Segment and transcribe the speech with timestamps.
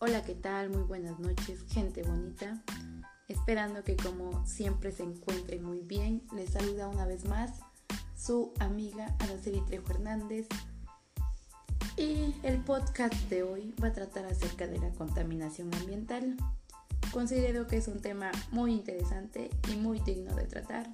[0.00, 0.70] Hola, ¿qué tal?
[0.70, 2.62] Muy buenas noches, gente bonita.
[3.26, 6.22] Esperando que como siempre se encuentren muy bien.
[6.36, 7.50] Les saluda una vez más
[8.16, 10.46] su amiga Araceli Trejo Hernández.
[11.96, 16.36] Y el podcast de hoy va a tratar acerca de la contaminación ambiental.
[17.10, 20.88] Considero que es un tema muy interesante y muy digno de tratar,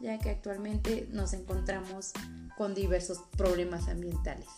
[0.00, 2.10] ya que actualmente nos encontramos
[2.56, 4.48] con diversos problemas ambientales.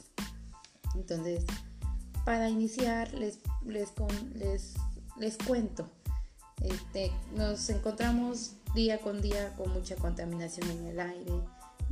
[0.95, 1.45] Entonces,
[2.25, 3.93] para iniciar, les, les,
[4.35, 4.75] les,
[5.19, 5.89] les cuento.
[6.63, 11.33] Este, nos encontramos día con día con mucha contaminación en el aire,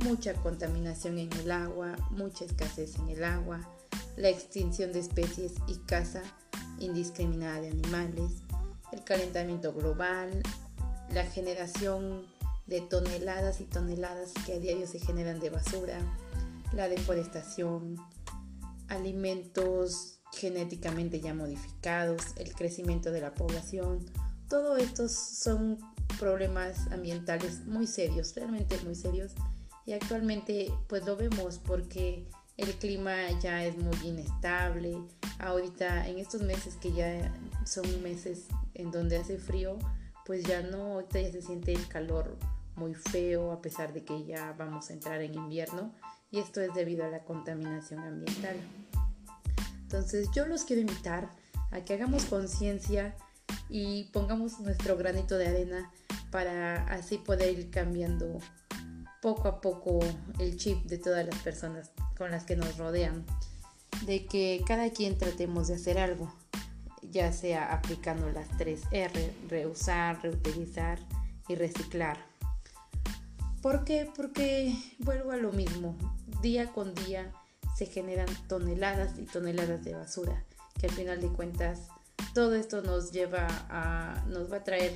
[0.03, 3.67] mucha contaminación en el agua, mucha escasez en el agua,
[4.15, 6.21] la extinción de especies y caza
[6.79, 8.43] indiscriminada de animales,
[8.91, 10.41] el calentamiento global,
[11.11, 12.25] la generación
[12.67, 15.97] de toneladas y toneladas que a diario se generan de basura,
[16.73, 17.95] la deforestación,
[18.87, 24.05] alimentos genéticamente ya modificados, el crecimiento de la población,
[24.47, 25.77] todo estos son
[26.17, 29.33] problemas ambientales muy serios, realmente muy serios.
[29.85, 34.97] Y actualmente pues lo vemos porque el clima ya es muy inestable,
[35.39, 37.33] ahorita en estos meses que ya
[37.65, 39.77] son meses en donde hace frío,
[40.25, 42.37] pues ya no, ahorita ya se siente el calor
[42.75, 45.93] muy feo a pesar de que ya vamos a entrar en invierno.
[46.31, 48.57] Y esto es debido a la contaminación ambiental.
[49.91, 51.35] Entonces yo los quiero invitar
[51.71, 53.15] a que hagamos conciencia
[53.69, 55.91] y pongamos nuestro granito de arena
[56.29, 58.37] para así poder ir cambiando
[59.19, 59.99] poco a poco
[60.37, 63.25] el chip de todas las personas con las que nos rodean,
[64.05, 66.31] de que cada quien tratemos de hacer algo,
[67.01, 70.99] ya sea aplicando las tres R, reusar, reutilizar
[71.47, 72.23] y reciclar.
[73.63, 74.07] ¿Por qué?
[74.15, 75.97] Porque vuelvo a lo mismo,
[76.43, 77.33] día con día
[77.79, 80.43] se generan toneladas y toneladas de basura,
[80.77, 81.87] que al final de cuentas
[82.33, 84.91] todo esto nos lleva a, nos va a traer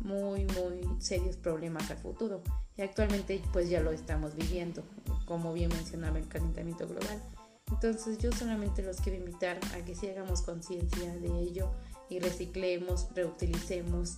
[0.00, 2.42] muy, muy serios problemas al futuro.
[2.76, 4.82] Y actualmente pues ya lo estamos viviendo,
[5.26, 7.22] como bien mencionaba el calentamiento global.
[7.70, 11.70] Entonces yo solamente los quiero invitar a que si hagamos conciencia de ello
[12.08, 14.16] y reciclemos, reutilicemos,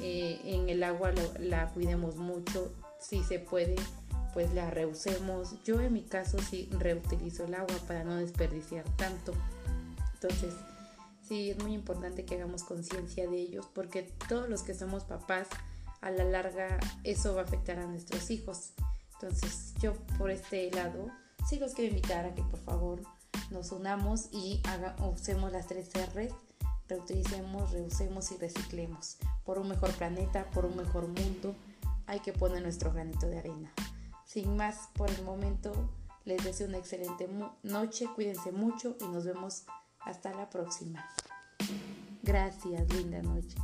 [0.00, 3.76] eh, en el agua la cuidemos mucho, si se puede,
[4.32, 5.62] pues la reusemos.
[5.64, 9.32] Yo en mi caso sí reutilizo el agua para no desperdiciar tanto.
[10.14, 10.54] Entonces,
[11.26, 15.48] sí, es muy importante que hagamos conciencia de ellos porque todos los que somos papás,
[16.00, 18.72] a la larga eso va a afectar a nuestros hijos.
[19.14, 21.08] Entonces, yo por este lado,
[21.48, 23.02] sí los quiero invitar a que por favor
[23.50, 26.32] nos unamos y haga, usemos las tres R's,
[26.88, 31.54] reutilicemos, reusemos y reciclemos por un mejor planeta, por un mejor mundo.
[32.06, 33.72] Hay que poner nuestro granito de arena.
[34.32, 35.72] Sin más por el momento,
[36.24, 37.28] les deseo una excelente
[37.64, 39.64] noche, cuídense mucho y nos vemos
[39.98, 41.04] hasta la próxima.
[42.22, 43.56] Gracias, linda noche.